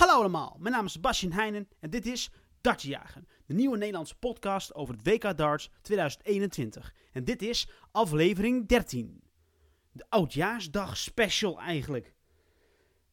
Hallo 0.00 0.14
allemaal, 0.14 0.56
mijn 0.58 0.74
naam 0.74 0.84
is 0.84 0.92
Sebastian 0.92 1.32
Heijnen 1.32 1.68
en 1.80 1.90
dit 1.90 2.06
is 2.06 2.30
Dartjagen, 2.60 3.28
de 3.46 3.54
nieuwe 3.54 3.76
Nederlandse 3.76 4.14
podcast 4.14 4.74
over 4.74 4.94
het 4.94 5.06
WK 5.06 5.36
Darts 5.36 5.70
2021. 5.82 6.94
En 7.12 7.24
dit 7.24 7.42
is 7.42 7.68
aflevering 7.90 8.68
13. 8.68 9.22
De 9.92 10.04
Oudjaarsdag 10.08 10.96
special 10.96 11.60
eigenlijk. 11.60 12.14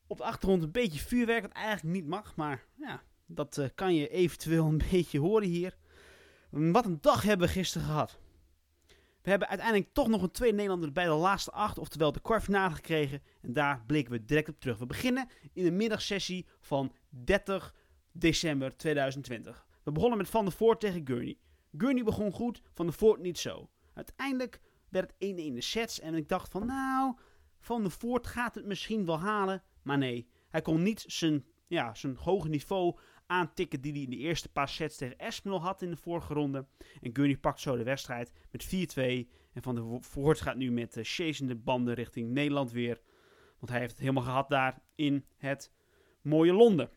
Op 0.08 0.18
de 0.18 0.24
achtergrond 0.24 0.64
een 0.64 0.72
beetje 0.72 1.00
vuurwerk, 1.00 1.42
wat 1.42 1.52
eigenlijk 1.52 1.96
niet 1.96 2.08
mag, 2.08 2.36
maar 2.36 2.66
ja, 2.76 3.02
dat 3.26 3.58
eh, 3.58 3.70
kan 3.76 3.96
je 3.96 4.10
eventueel 4.10 4.66
een 4.66 4.82
beetje 4.92 5.20
horen 5.20 5.48
hier. 5.48 5.78
Wat 6.50 6.86
een 6.86 7.02
dag 7.02 7.24
hebben 7.24 7.48
we 7.48 7.54
gisteren 7.54 7.88
gehad. 7.88 8.20
We 9.28 9.34
hebben 9.34 9.52
uiteindelijk 9.52 9.94
toch 9.94 10.08
nog 10.08 10.22
een 10.22 10.32
tweede 10.32 10.56
Nederlander 10.56 10.92
bij 10.92 11.06
de 11.06 11.12
laatste 11.12 11.52
acht, 11.52 11.78
oftewel 11.78 12.12
de 12.12 12.20
kwartfinale 12.20 12.76
gekregen. 12.76 13.22
En 13.42 13.54
daar 13.54 13.84
blikken 13.86 14.14
we 14.14 14.26
direct 14.26 14.50
op 14.50 14.60
terug. 14.60 14.78
We 14.78 14.86
beginnen 14.86 15.28
in 15.54 15.64
de 15.64 15.72
middagsessie 15.72 16.48
van 16.60 16.94
30 17.10 17.76
december 18.12 18.78
2020. 18.78 19.66
We 19.84 19.92
begonnen 19.92 20.18
met 20.18 20.30
Van 20.30 20.46
der 20.46 20.54
Voort 20.54 20.80
tegen 20.80 21.08
Gurney. 21.08 21.38
Gurney 21.78 22.04
begon 22.04 22.32
goed, 22.32 22.62
Van 22.74 22.86
der 22.86 22.96
Voort 22.96 23.22
niet 23.22 23.38
zo. 23.38 23.70
Uiteindelijk 23.94 24.62
werd 24.90 25.14
het 25.18 25.30
1-1 25.30 25.36
de 25.36 25.62
sets 25.62 26.00
en 26.00 26.16
ik 26.16 26.30
dacht 26.30 26.52
van 26.52 26.66
nou, 26.66 27.16
Van 27.60 27.82
der 27.82 27.92
Voort 27.92 28.28
gaat 28.28 28.56
het 28.56 28.66
misschien 28.66 29.06
wel 29.06 29.20
halen. 29.20 29.64
Maar 29.82 29.98
nee, 29.98 30.30
hij 30.50 30.62
kon 30.62 30.82
niet 30.82 31.04
zijn, 31.08 31.46
ja, 31.68 31.94
zijn 31.94 32.16
hoge 32.16 32.50
niveau 32.50 32.98
aantikken 33.28 33.82
die 33.82 33.92
hij 33.92 34.02
in 34.02 34.10
de 34.10 34.18
eerste 34.18 34.50
paar 34.50 34.70
sets 34.70 34.98
tegen 34.98 35.18
Espinol 35.18 35.62
had 35.62 35.82
in 35.82 35.90
de 35.90 35.98
vorige 35.98 36.34
ronde. 36.34 36.66
En 37.02 37.16
Gurney 37.16 37.38
pakt 37.38 37.60
zo 37.60 37.78
de 37.78 37.84
wedstrijd 37.84 38.32
met 38.52 38.66
4-2. 38.66 38.70
En 39.54 39.62
Van 39.62 39.76
der 39.76 39.84
Voort 40.02 40.42
gaat 40.42 40.56
nu 40.56 40.72
met 40.72 40.98
uh, 41.20 41.48
de 41.48 41.56
banden 41.56 41.94
richting 41.94 42.30
Nederland 42.30 42.72
weer. 42.72 43.02
Want 43.60 43.72
hij 43.72 43.80
heeft 43.80 43.92
het 43.92 44.00
helemaal 44.00 44.24
gehad 44.24 44.50
daar 44.50 44.82
in 44.96 45.26
het 45.38 45.72
mooie 46.22 46.54
Londen. 46.54 46.90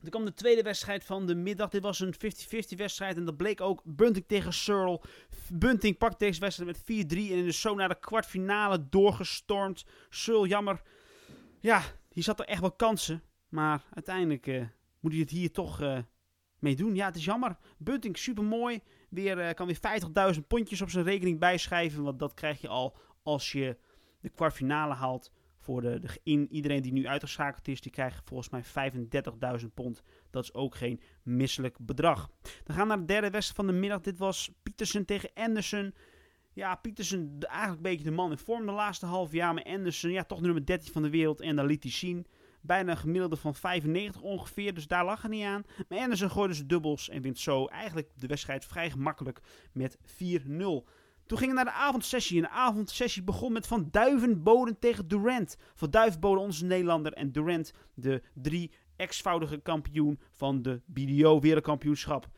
Dan 0.00 0.10
kwam 0.10 0.24
de 0.24 0.34
tweede 0.34 0.62
wedstrijd 0.62 1.04
van 1.04 1.26
de 1.26 1.34
middag. 1.34 1.68
Dit 1.68 1.82
was 1.82 2.00
een 2.00 2.14
50-50 2.14 2.18
wedstrijd. 2.76 3.16
En 3.16 3.24
dat 3.24 3.36
bleek 3.36 3.60
ook 3.60 3.82
Bunting 3.84 4.24
tegen 4.26 4.52
Searle. 4.52 5.00
Bunting 5.52 5.98
pakt 5.98 6.18
deze 6.18 6.40
wedstrijd 6.40 6.86
met 6.86 7.06
4-3. 7.14 7.16
En 7.16 7.46
is 7.46 7.60
zo 7.60 7.74
naar 7.74 7.88
de 7.88 8.00
kwartfinale 8.00 8.88
doorgestormd. 8.88 9.84
Searle, 10.08 10.48
jammer. 10.48 10.82
Ja, 11.60 11.82
hier 12.12 12.22
zat 12.22 12.40
er 12.40 12.46
echt 12.46 12.60
wel 12.60 12.72
kansen. 12.72 13.22
Maar 13.48 13.84
uiteindelijk 13.94 14.46
uh, 14.46 14.66
moet 15.00 15.12
hij 15.12 15.20
het 15.20 15.30
hier 15.30 15.52
toch 15.52 15.80
uh, 15.80 15.98
mee 16.58 16.76
doen. 16.76 16.94
Ja, 16.94 17.06
het 17.06 17.16
is 17.16 17.24
jammer. 17.24 17.56
Bunting, 17.78 18.18
super 18.18 18.44
mooi. 18.44 18.80
Weer, 19.10 19.38
uh, 19.38 19.50
kan 19.50 19.66
weer 19.66 20.34
50.000 20.34 20.46
pondjes 20.46 20.80
op 20.80 20.90
zijn 20.90 21.04
rekening 21.04 21.38
bijschrijven. 21.38 22.02
Want 22.02 22.18
dat 22.18 22.34
krijg 22.34 22.60
je 22.60 22.68
al 22.68 22.96
als 23.22 23.52
je 23.52 23.76
de 24.20 24.28
kwartfinale 24.28 24.94
haalt. 24.94 25.32
Voor 25.58 25.80
de, 25.80 26.00
de 26.00 26.46
iedereen 26.50 26.82
die 26.82 26.92
nu 26.92 27.06
uitgeschakeld 27.06 27.68
is, 27.68 27.80
die 27.80 27.92
krijgt 27.92 28.22
volgens 28.24 28.48
mij 28.48 28.92
35.000 29.60 29.66
pond. 29.74 30.02
Dat 30.30 30.42
is 30.42 30.54
ook 30.54 30.74
geen 30.74 31.00
misselijk 31.22 31.76
bedrag. 31.80 32.30
Dan 32.64 32.76
gaan 32.76 32.88
we 32.88 32.88
naar 32.88 32.98
de 32.98 33.04
derde 33.12 33.30
wedstrijd 33.30 33.66
van 33.66 33.66
de 33.66 33.80
middag. 33.80 34.00
Dit 34.00 34.18
was 34.18 34.50
Pietersen 34.62 35.04
tegen 35.04 35.30
Anderson. 35.34 35.94
Ja, 36.52 36.74
Pietersen 36.74 37.36
eigenlijk 37.38 37.76
een 37.76 37.90
beetje 37.90 38.04
de 38.04 38.10
man 38.10 38.30
in 38.30 38.38
vorm 38.38 38.66
de 38.66 38.72
laatste 38.72 39.06
half 39.06 39.32
jaar. 39.32 39.54
Maar 39.54 39.64
Anderson, 39.64 40.10
ja, 40.10 40.24
toch 40.24 40.40
nummer 40.40 40.66
13 40.66 40.92
van 40.92 41.02
de 41.02 41.10
wereld. 41.10 41.40
En 41.40 41.56
dat 41.56 41.66
liet 41.66 41.82
hij 41.82 41.92
zien. 41.92 42.26
Bijna 42.60 42.90
een 42.90 42.96
gemiddelde 42.96 43.36
van 43.36 43.54
95 43.54 44.22
ongeveer, 44.22 44.74
dus 44.74 44.86
daar 44.86 45.04
lag 45.04 45.22
het 45.22 45.30
niet 45.30 45.44
aan. 45.44 45.64
Maar 45.88 45.98
Anderson 45.98 46.30
gooide 46.30 46.54
ze 46.54 46.66
dubbels 46.66 47.08
en 47.08 47.22
wint 47.22 47.38
zo 47.38 47.66
eigenlijk 47.66 48.10
de 48.14 48.26
wedstrijd 48.26 48.64
vrij 48.64 48.90
gemakkelijk 48.90 49.40
met 49.72 49.98
4-0. 49.98 50.88
Toen 51.28 51.38
gingen 51.38 51.56
we 51.56 51.62
naar 51.62 51.72
de 51.72 51.80
avondsessie. 51.80 52.36
En 52.36 52.42
de 52.42 52.50
avondsessie 52.50 53.22
begon 53.22 53.52
met 53.52 53.66
Van 53.66 53.88
Duivenboden 53.90 54.78
tegen 54.78 55.08
Durant. 55.08 55.56
Van 55.74 55.90
Duivenboden, 55.90 56.42
onze 56.42 56.64
Nederlander. 56.64 57.12
En 57.12 57.32
Durant, 57.32 57.72
de 57.94 58.22
drie 58.34 58.72
ex-voudige 58.96 59.58
kampioen 59.58 60.20
van 60.32 60.62
de 60.62 60.80
BDO 60.86 61.40
Wereldkampioenschap. 61.40 62.28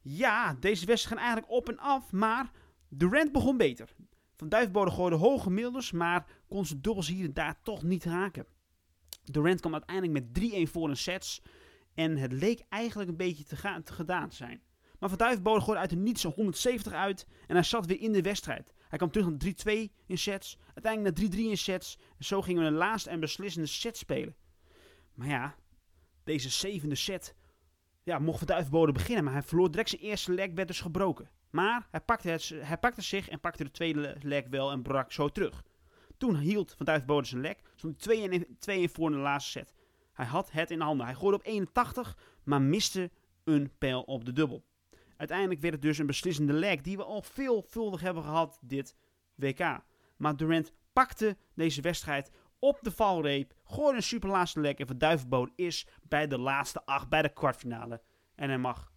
Ja, 0.00 0.54
deze 0.60 0.86
wedstrijd 0.86 1.18
gaan 1.18 1.26
eigenlijk 1.26 1.52
op 1.52 1.68
en 1.68 1.78
af. 1.78 2.12
Maar 2.12 2.50
Durant 2.88 3.32
begon 3.32 3.56
beter. 3.56 3.94
Van 4.36 4.48
Duivenboden 4.48 4.92
gooide 4.92 5.16
hoge 5.16 5.42
gemiddeldes. 5.42 5.92
Maar 5.92 6.26
kon 6.48 6.66
ze 6.66 6.80
dubbels 6.80 7.08
hier 7.08 7.24
en 7.24 7.32
daar 7.32 7.62
toch 7.62 7.82
niet 7.82 8.04
raken. 8.04 8.46
Durant 9.24 9.60
kwam 9.60 9.72
uiteindelijk 9.72 10.12
met 10.12 10.52
3-1 10.68 10.70
voor 10.70 10.88
een 10.88 10.96
sets. 10.96 11.42
En 11.94 12.16
het 12.16 12.32
leek 12.32 12.62
eigenlijk 12.68 13.10
een 13.10 13.16
beetje 13.16 13.44
te, 13.44 13.56
gaan, 13.56 13.82
te 13.82 13.92
gedaan 13.92 14.28
te 14.28 14.36
zijn. 14.36 14.62
Maar 14.98 15.08
Van 15.08 15.18
Duivenbode 15.18 15.60
gooide 15.60 15.80
uit 15.80 15.90
de 15.90 15.96
niets 15.96 16.22
170 16.22 16.92
uit. 16.92 17.26
En 17.46 17.54
hij 17.54 17.64
zat 17.64 17.86
weer 17.86 18.00
in 18.00 18.12
de 18.12 18.22
wedstrijd. 18.22 18.72
Hij 18.88 18.98
kwam 18.98 19.10
terug 19.10 19.28
naar 19.28 19.78
3-2 19.88 19.92
in 20.06 20.18
sets. 20.18 20.58
Uiteindelijk 20.74 21.18
naar 21.18 21.30
3-3 21.30 21.38
in 21.38 21.58
sets. 21.58 21.98
En 22.18 22.24
zo 22.24 22.42
gingen 22.42 22.62
we 22.62 22.68
een 22.68 22.74
laatste 22.74 23.10
en 23.10 23.20
beslissende 23.20 23.68
set 23.68 23.96
spelen. 23.96 24.36
Maar 25.14 25.28
ja, 25.28 25.54
deze 26.24 26.50
zevende 26.50 26.94
set 26.94 27.34
ja, 28.02 28.18
mocht 28.18 28.38
Van 28.38 28.46
Duivenbode 28.46 28.92
beginnen. 28.92 29.24
Maar 29.24 29.32
hij 29.32 29.42
verloor 29.42 29.70
direct 29.70 29.88
zijn 29.88 30.02
eerste 30.02 30.32
leg, 30.32 30.50
werd 30.54 30.68
dus 30.68 30.80
gebroken. 30.80 31.30
Maar 31.50 31.86
hij 31.90 32.00
het, 32.04 32.54
hij 32.56 32.78
pakte 32.78 33.02
zich 33.02 33.28
en 33.28 33.40
pakte 33.40 33.64
de 33.64 33.70
tweede 33.70 34.16
leg 34.20 34.44
wel 34.50 34.70
en 34.70 34.82
brak 34.82 35.12
zo 35.12 35.28
terug. 35.28 35.62
Toen 36.24 36.36
hield 36.36 36.74
Van 36.76 36.86
Duivenbode 36.86 37.26
zijn 37.26 37.40
leg. 37.40 37.56
Stond 37.74 38.04
hij 38.04 38.46
2-1 38.88 38.92
voor 38.92 39.10
in 39.10 39.16
de 39.16 39.22
laatste 39.22 39.50
set. 39.50 39.74
Hij 40.12 40.26
had 40.26 40.50
het 40.50 40.70
in 40.70 40.80
handen. 40.80 41.06
Hij 41.06 41.14
gooide 41.14 41.36
op 41.36 41.46
81, 41.46 42.16
maar 42.44 42.62
miste 42.62 43.10
een 43.44 43.72
pijl 43.78 44.02
op 44.02 44.24
de 44.24 44.32
dubbel. 44.32 44.64
Uiteindelijk 45.16 45.60
werd 45.60 45.72
het 45.74 45.82
dus 45.82 45.98
een 45.98 46.06
beslissende 46.06 46.52
leg 46.52 46.80
die 46.80 46.96
we 46.96 47.04
al 47.04 47.22
veelvuldig 47.22 48.00
hebben 48.00 48.22
gehad 48.22 48.58
dit 48.60 48.96
WK. 49.34 49.80
Maar 50.16 50.36
Durant 50.36 50.72
pakte 50.92 51.36
deze 51.54 51.80
wedstrijd 51.80 52.30
op 52.58 52.78
de 52.82 52.90
valreep, 52.90 53.54
gooide 53.64 53.96
een 53.96 54.02
superlaatste 54.02 54.60
leg 54.60 54.74
en 54.74 54.86
Van 54.86 54.98
Duivenboot 54.98 55.50
is 55.56 55.86
bij 56.02 56.26
de 56.26 56.38
laatste 56.38 56.84
acht, 56.84 57.08
bij 57.08 57.22
de 57.22 57.32
kwartfinale. 57.32 58.02
En 58.34 58.48
hij 58.48 58.58
mag 58.58 58.92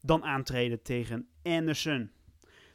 dan 0.00 0.24
aantreden 0.24 0.82
tegen 0.82 1.28
Anderson. 1.42 2.10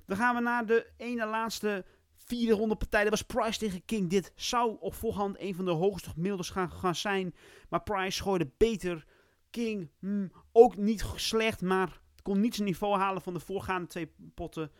Dan 0.05 0.17
gaan 0.17 0.35
we 0.35 0.41
naar 0.41 0.65
de 0.65 0.91
ene 0.97 1.25
laatste 1.25 1.85
vierde 2.25 2.53
ronde 2.53 2.75
partij. 2.75 3.01
Dat 3.01 3.09
was 3.09 3.21
Price 3.21 3.59
tegen 3.59 3.85
King. 3.85 4.09
Dit 4.09 4.31
zou 4.35 4.77
op 4.79 4.93
voorhand 4.93 5.39
een 5.39 5.55
van 5.55 5.65
de 5.65 5.71
hoogste 5.71 6.09
gemiddeldes 6.09 6.49
gaan, 6.49 6.71
gaan 6.71 6.95
zijn. 6.95 7.35
Maar 7.69 7.83
Price 7.83 8.21
gooide 8.21 8.49
beter. 8.57 9.05
King 9.49 9.89
hmm, 9.99 10.31
ook 10.51 10.77
niet 10.77 11.05
slecht, 11.15 11.61
maar 11.61 12.01
kon 12.21 12.39
niet 12.39 12.55
zijn 12.55 12.67
niveau 12.67 12.97
halen 12.97 13.21
van 13.21 13.33
de 13.33 13.39
voorgaande 13.39 13.87
twee 13.87 14.11
potten. 14.33 14.71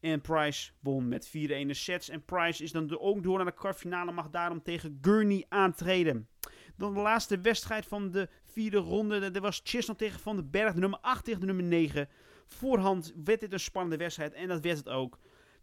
En 0.00 0.20
Price 0.20 0.70
won 0.80 1.08
met 1.08 1.28
4-1 1.28 1.30
sets. 1.70 2.08
En 2.08 2.24
Price 2.24 2.62
is 2.62 2.72
dan 2.72 2.98
ook 2.98 3.22
door 3.22 3.36
naar 3.36 3.46
de 3.46 3.52
kwartfinale. 3.52 4.12
Mag 4.12 4.30
daarom 4.30 4.62
tegen 4.62 4.98
Gurney 5.02 5.44
aantreden. 5.48 6.28
Dan 6.76 6.94
de 6.94 7.00
laatste 7.00 7.40
wedstrijd 7.40 7.86
van 7.86 8.10
de 8.10 8.28
vierde 8.44 8.76
ronde. 8.76 9.30
Dat 9.30 9.42
was 9.42 9.60
Chisnell 9.64 9.96
tegen 9.96 10.20
Van 10.20 10.36
den 10.36 10.50
Berg. 10.50 10.74
Nummer 10.74 10.98
8 10.98 11.24
tegen 11.24 11.40
de 11.40 11.46
nummer 11.46 11.64
9. 11.64 12.08
Voorhand 12.46 13.12
werd 13.24 13.40
dit 13.40 13.52
een 13.52 13.60
spannende 13.60 13.96
wedstrijd. 13.96 14.32
En 14.32 14.48
dat 14.48 14.60
werd 14.60 14.76
het 14.76 14.88
ook. 14.88 15.18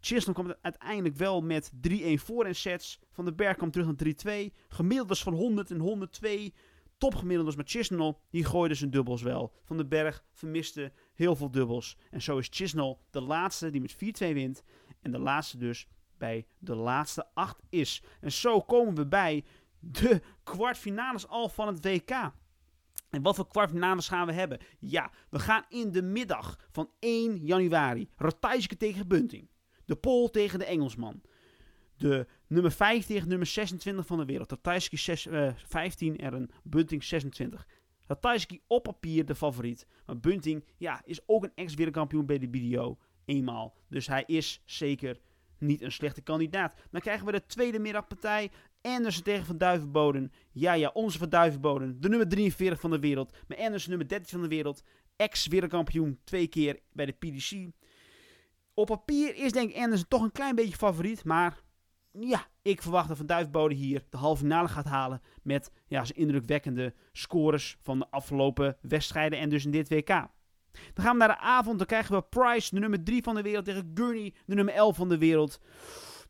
Chisnell 0.06 0.34
kwam 0.34 0.54
uiteindelijk 0.62 1.16
wel 1.16 1.40
met 1.40 1.72
3-1 1.88 1.96
voor 2.14 2.46
in 2.46 2.54
sets. 2.54 3.00
Van 3.10 3.24
den 3.24 3.36
Berg 3.36 3.56
kwam 3.56 3.70
terug 3.70 3.86
naar 3.86 4.48
3-2. 4.48 4.52
Gemiddeld 4.68 5.08
was 5.08 5.22
van 5.22 5.34
100 5.34 5.70
en 5.70 5.78
102 5.78 6.54
topgemiddeldes 6.98 7.56
met 7.56 7.70
Chisnell, 7.70 8.16
die 8.30 8.44
gooide 8.44 8.74
zijn 8.74 8.90
dubbels 8.90 9.22
wel. 9.22 9.52
Van 9.64 9.76
den 9.76 9.88
Berg 9.88 10.24
vermiste 10.32 10.92
heel 11.14 11.36
veel 11.36 11.50
dubbels. 11.50 11.96
En 12.10 12.22
zo 12.22 12.38
is 12.38 12.48
Chisnell 12.50 12.96
de 13.10 13.20
laatste 13.20 13.70
die 13.70 13.80
met 13.80 13.94
4-2 13.94 13.98
wint. 14.18 14.62
En 15.00 15.10
de 15.10 15.18
laatste 15.18 15.56
dus 15.56 15.88
bij 16.18 16.46
de 16.58 16.74
laatste 16.74 17.26
8 17.34 17.62
is. 17.68 18.02
En 18.20 18.32
zo 18.32 18.60
komen 18.60 18.94
we 18.94 19.06
bij 19.06 19.44
de 19.78 20.20
kwartfinales 20.42 21.28
al 21.28 21.48
van 21.48 21.66
het 21.66 21.84
WK. 21.84 22.10
En 23.10 23.22
wat 23.22 23.34
voor 23.34 23.48
kwartfinales 23.48 24.08
gaan 24.08 24.26
we 24.26 24.32
hebben? 24.32 24.58
Ja, 24.78 25.10
we 25.30 25.38
gaan 25.38 25.64
in 25.68 25.92
de 25.92 26.02
middag 26.02 26.58
van 26.70 26.90
1 26.98 27.36
januari. 27.36 28.08
Ratajski 28.16 28.76
tegen 28.76 29.08
Bunting. 29.08 29.48
De 29.86 29.96
Pool 29.96 30.30
tegen 30.30 30.58
de 30.58 30.64
Engelsman. 30.64 31.22
De 31.96 32.26
nummer 32.46 32.72
5 32.72 33.06
tegen 33.06 33.28
nummer 33.28 33.46
26 33.46 34.06
van 34.06 34.18
de 34.18 34.24
wereld. 34.24 34.50
Ratajski 34.50 34.96
15 35.66 36.16
en 36.16 36.34
een 36.34 36.50
Bunting 36.62 37.04
26. 37.04 37.66
Ratajski 38.06 38.60
op 38.66 38.82
papier 38.82 39.24
de 39.24 39.34
favoriet. 39.34 39.86
Maar 40.06 40.18
Bunting 40.18 40.64
ja, 40.76 41.02
is 41.04 41.20
ook 41.26 41.44
een 41.44 41.52
ex-wereldkampioen 41.54 42.26
bij 42.26 42.38
de 42.38 42.48
BDO. 42.48 42.98
Eenmaal. 43.24 43.74
Dus 43.88 44.06
hij 44.06 44.24
is 44.26 44.62
zeker 44.64 45.20
niet 45.58 45.82
een 45.82 45.92
slechte 45.92 46.22
kandidaat. 46.22 46.74
Dan 46.90 47.00
krijgen 47.00 47.26
we 47.26 47.32
de 47.32 47.46
tweede 47.46 47.78
middagpartij. 47.78 48.50
Anderson 48.82 49.22
tegen 49.22 49.46
Van 49.46 49.58
Duivenboden. 49.58 50.32
Ja, 50.52 50.72
ja, 50.72 50.90
onze 50.94 51.18
Van 51.18 51.28
Duivenboden. 51.28 52.00
De 52.00 52.08
nummer 52.08 52.28
43 52.28 52.80
van 52.80 52.90
de 52.90 52.98
wereld. 52.98 53.36
Maar 53.48 53.58
Anderson 53.58 53.88
nummer 53.88 54.08
13 54.08 54.28
van 54.28 54.42
de 54.42 54.48
wereld. 54.48 54.82
Ex-wereldkampioen 55.16 56.18
twee 56.24 56.46
keer 56.46 56.80
bij 56.92 57.06
de 57.06 57.12
PDC. 57.12 57.70
Op 58.78 58.86
papier 58.86 59.34
is 59.34 59.52
denk 59.52 59.70
ik 59.70 59.76
Anderson 59.76 60.08
toch 60.08 60.22
een 60.22 60.32
klein 60.32 60.54
beetje 60.54 60.76
favoriet. 60.76 61.24
Maar 61.24 61.60
ja, 62.10 62.46
ik 62.62 62.82
verwacht 62.82 63.08
dat 63.08 63.16
Van 63.16 63.26
Duifbode 63.26 63.74
hier 63.74 64.04
de 64.10 64.16
halve 64.16 64.42
finale 64.42 64.68
gaat 64.68 64.84
halen. 64.84 65.22
Met 65.42 65.70
ja, 65.86 66.04
zijn 66.04 66.18
indrukwekkende 66.18 66.94
scores 67.12 67.76
van 67.82 67.98
de 67.98 68.06
afgelopen 68.10 68.76
wedstrijden 68.80 69.38
en 69.38 69.48
dus 69.48 69.64
in 69.64 69.70
dit 69.70 69.88
WK. 69.88 70.06
Dan 70.06 71.04
gaan 71.04 71.12
we 71.12 71.18
naar 71.18 71.28
de 71.28 71.38
avond. 71.38 71.78
Dan 71.78 71.86
krijgen 71.86 72.14
we 72.14 72.22
Price, 72.22 72.74
de 72.74 72.80
nummer 72.80 73.04
3 73.04 73.22
van 73.22 73.34
de 73.34 73.42
wereld, 73.42 73.64
tegen 73.64 73.90
Gurney, 73.94 74.34
de 74.46 74.54
nummer 74.54 74.74
11 74.74 74.96
van 74.96 75.08
de 75.08 75.18
wereld. 75.18 75.60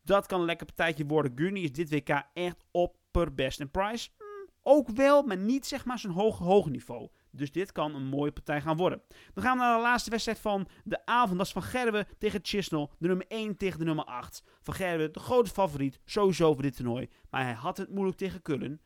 Dat 0.03 0.27
kan 0.27 0.41
een 0.41 0.47
lekker 0.47 0.67
partijtje 0.67 1.07
worden. 1.07 1.33
Gurney 1.35 1.63
is 1.63 1.73
dit 1.73 1.91
WK 1.91 2.23
echt 2.33 2.65
opperbest. 2.71 3.61
En 3.61 3.71
Price, 3.71 4.09
hmm, 4.19 4.49
ook 4.63 4.89
wel, 4.89 5.23
maar 5.23 5.39
niet 5.39 5.67
zeg 5.67 5.85
maar 5.85 5.99
zo'n 5.99 6.11
hoog, 6.11 6.39
hoog 6.39 6.69
niveau. 6.69 7.09
Dus 7.37 7.53
dit 7.53 7.73
kan 7.73 7.95
een 7.95 8.07
mooie 8.07 8.33
partij 8.33 8.61
gaan 8.61 8.77
worden. 8.77 9.03
Dan 9.35 9.45
gaan 9.45 9.57
we 9.57 9.63
naar 9.63 9.77
de 9.77 9.83
laatste 9.83 10.11
wedstrijd 10.11 10.39
van 10.39 10.69
de 10.85 11.07
avond. 11.07 11.39
Dat 11.39 11.47
is 11.47 11.53
Van 11.53 11.63
Gerwen 11.63 12.07
tegen 12.19 12.41
Chisnell. 12.43 12.89
De 12.99 13.07
nummer 13.07 13.27
1 13.29 13.57
tegen 13.57 13.79
de 13.79 13.85
nummer 13.85 14.05
8. 14.05 14.43
Van 14.61 14.75
Gerwen, 14.75 15.13
de 15.13 15.21
grote 15.21 15.51
favoriet, 15.51 16.01
sowieso 16.05 16.53
voor 16.53 16.63
dit 16.63 16.77
toernooi. 16.77 17.09
Maar 17.31 17.43
hij 17.43 17.53
had 17.53 17.77
het 17.77 17.91
moeilijk 17.91 18.19
tegen 18.19 18.43
Kullen. 18.43 18.81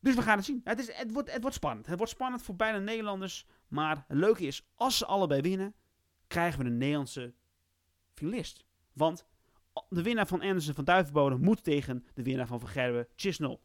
Dus 0.00 0.14
we 0.14 0.22
gaan 0.22 0.36
het 0.36 0.44
zien. 0.44 0.60
Het, 0.64 0.78
is, 0.78 0.92
het, 0.92 1.12
wordt, 1.12 1.32
het 1.32 1.40
wordt 1.40 1.56
spannend. 1.56 1.86
Het 1.86 1.96
wordt 1.96 2.12
spannend 2.12 2.42
voor 2.42 2.56
beide 2.56 2.78
Nederlanders. 2.78 3.46
Maar 3.68 4.04
het 4.08 4.18
leuke 4.18 4.46
is, 4.46 4.66
als 4.74 4.98
ze 4.98 5.06
allebei 5.06 5.40
winnen, 5.40 5.74
krijgen 6.26 6.60
we 6.60 6.66
een 6.66 6.78
Nederlandse 6.78 7.34
finalist. 8.14 8.64
Want 8.92 9.26
de 9.88 10.02
winnaar 10.02 10.26
van 10.26 10.40
Anderson 10.40 10.74
van 10.74 10.84
Duivenbode 10.84 11.36
moet 11.36 11.64
tegen 11.64 12.06
de 12.14 12.22
winnaar 12.22 12.46
van 12.46 12.60
Van 12.60 12.68
Gerwen 12.68 13.08
Chisnell. 13.16 13.58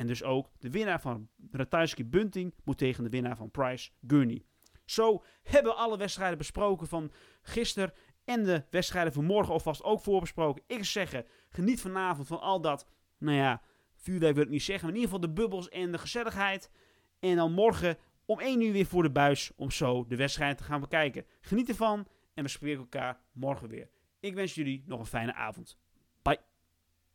En 0.00 0.06
dus 0.06 0.22
ook 0.22 0.50
de 0.58 0.70
winnaar 0.70 1.00
van 1.00 1.28
Ratajski 1.50 2.04
Bunting 2.04 2.54
moet 2.64 2.78
tegen 2.78 3.04
de 3.04 3.10
winnaar 3.10 3.36
van 3.36 3.50
Price 3.50 3.90
Gurney. 4.06 4.44
Zo 4.84 5.24
hebben 5.42 5.72
we 5.72 5.78
alle 5.78 5.96
wedstrijden 5.96 6.38
besproken 6.38 6.86
van 6.86 7.12
gisteren 7.42 7.92
en 8.24 8.44
de 8.44 8.64
wedstrijden 8.70 9.12
van 9.12 9.24
morgen 9.24 9.52
alvast 9.52 9.82
ook 9.82 10.00
voorbesproken. 10.00 10.62
Ik 10.66 10.84
zeg 10.84 11.22
geniet 11.48 11.80
vanavond 11.80 12.26
van 12.26 12.40
al 12.40 12.60
dat, 12.60 12.86
nou 13.18 13.36
ja, 13.36 13.62
vuurwerk 13.94 14.34
wil 14.34 14.44
ik 14.44 14.50
niet 14.50 14.62
zeggen, 14.62 14.86
maar 14.86 14.94
in 14.94 15.00
ieder 15.00 15.14
geval 15.14 15.34
de 15.34 15.40
bubbels 15.40 15.68
en 15.68 15.92
de 15.92 15.98
gezelligheid. 15.98 16.70
En 17.18 17.36
dan 17.36 17.52
morgen 17.52 17.96
om 18.24 18.40
1 18.40 18.60
uur 18.60 18.72
weer 18.72 18.86
voor 18.86 19.02
de 19.02 19.10
buis 19.10 19.52
om 19.56 19.70
zo 19.70 20.06
de 20.06 20.16
wedstrijd 20.16 20.58
te 20.58 20.64
gaan 20.64 20.80
bekijken. 20.80 21.26
Geniet 21.40 21.68
ervan 21.68 22.06
en 22.34 22.42
we 22.44 22.50
spreken 22.50 22.80
elkaar 22.80 23.20
morgen 23.32 23.68
weer. 23.68 23.90
Ik 24.20 24.34
wens 24.34 24.54
jullie 24.54 24.82
nog 24.86 25.00
een 25.00 25.06
fijne 25.06 25.34
avond. 25.34 25.79